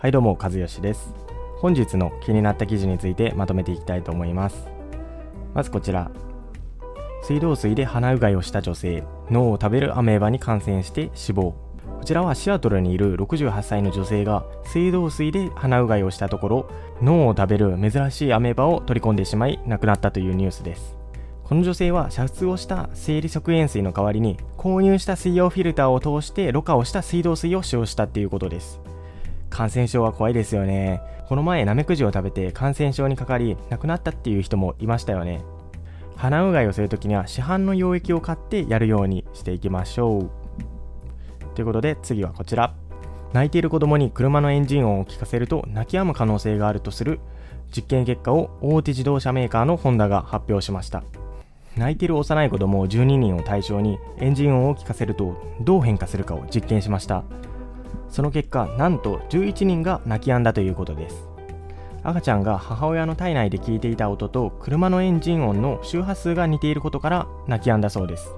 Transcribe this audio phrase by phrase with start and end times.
[0.00, 1.14] はいどうも和義です。
[1.58, 4.66] 本日の気になった記事についてまとめていきたいと思います。
[5.52, 6.10] まずこちら。
[7.22, 11.52] 水道水で鼻うがいをした女性脳を食べるアメーバに感染して死亡。
[11.98, 16.70] こちらはシアトルにいる68歳の女性が水道水で鼻うがいをしたところ
[17.02, 20.96] 脳を食べる珍しいアメーバを取り込んでしまい亡くなったというニュースです。
[21.44, 28.80] この女性は煮沸をした生理食塩水の代わりに購入した水溶フィルターを通してろ過をした水道水を使用したっていうことです。
[29.50, 31.02] 感染症は怖いですよね。
[31.28, 35.42] この前ナメクジを食べて感染症にかかり亡くなったっていう人もいましたよね。
[36.16, 40.30] 鼻うがいをするときには市販の溶液を買ってやるようにしていきましょう。
[41.54, 42.74] ということで次はこちら。
[43.32, 47.20] 泣いている子供に車のエンジン音を聞かせると泣き止む可能性があるとする
[47.74, 51.02] 実験結果を大手自動車メーカーのホンダが発表しました。
[51.76, 57.22] 泣いている幼い子供12人を対象にエンジン音を聞かせるとどう変化するかを実験しました。
[58.10, 61.28] その結果なんと11人が泣き止んだということです。
[62.02, 68.34] 赤ちゃんが母親の体内で聞いていた音と車のエンジン音の周波数が似ていることから泣き止んだそうです。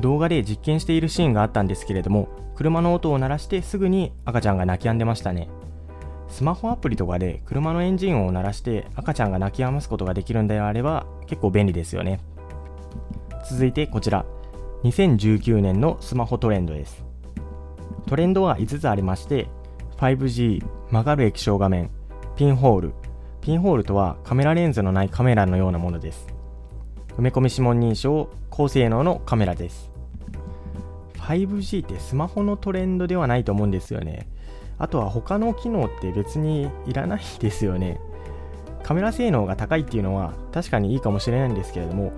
[0.00, 5.48] 動画で実験しているシーンがあったんですけれども車の音を鳴らしてすぐに赤ちゃんが泣き止んでましたね。
[6.28, 12.20] スマホアプリとかで車のエンジン音を鳴らして赤ちゃんが泣き止ますことができるんであれば結構便利ですよね。
[13.48, 14.24] 続いてこちら。
[14.82, 17.04] 2019年のスマホトレンドです。
[18.14, 19.48] トレンドは5つありまして
[19.96, 21.90] 5G 曲がる液晶画面
[22.36, 22.94] ピンホール。
[23.40, 26.28] ピンホールとはカメラレンズのないカメラのようなものです。
[27.18, 29.90] 埋め込み指紋認証高性能のカメラです。
[31.14, 34.28] 5G ってスマホのトレンドではないと思うんですよね。
[34.78, 37.98] あとは他の機能って別にいらないですよね。
[38.84, 42.12] カメラ性能が高いっていうのは確かにいいかもしれないんですけれども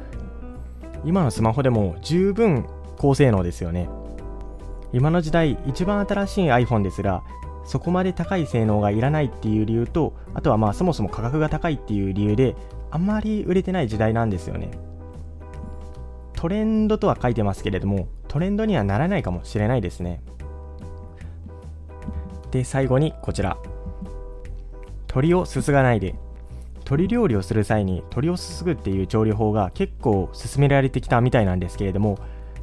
[1.06, 2.66] 今のスマホでも十分
[2.98, 3.88] 高性能ですよね。
[4.92, 7.22] 今の時代一番新しい iPhone ですら
[7.64, 12.54] そこまで高い性能がいらないっていう理由とあとはまあそもそも価格が高いっていう理由で
[12.90, 14.70] あんまり売れてない時代なんですよね。
[16.34, 20.22] トレンドとは書いてますけれどもトレンドにはならないかもしれないですね。
[22.52, 23.56] で最後にこちら。
[25.08, 26.14] 鳥をすすがないで。
[26.86, 32.16] 鶏料理をする際に鶏をすすぐっていう調理法が結構勧められてきたみたいなんですけれども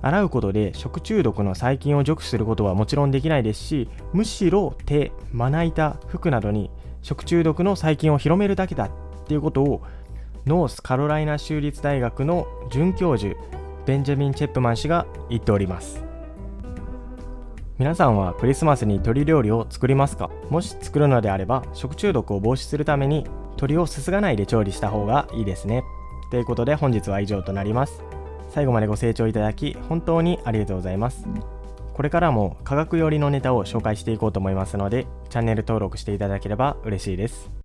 [0.04, 6.70] 洗うことで食中毒の細菌を除去することはもちろんできないですしむしろ手まな板服などに
[7.02, 8.90] 食中毒の細菌を広めるだけだっ
[9.26, 9.82] ていうことを
[10.46, 13.34] ノースカロライナ州立大学の准教授
[13.86, 16.04] ベンジャミン・チェップマン氏が言っております。
[17.80, 20.30] 皆さんはクリスマスに鶏料理を作りますか？
[20.50, 25.84] もし作るのであれば食中毒を防止するために鶏をすすがないで調理した方がいいですね。
[26.30, 28.04] ということで本日は以上となります。
[28.54, 31.28] 最後までご清聴いただき本当にありがとうございます。
[31.92, 37.52] これからも科学寄りのネタを紹介していこうと思いますのでチャンネル登録していただければ嬉しいです。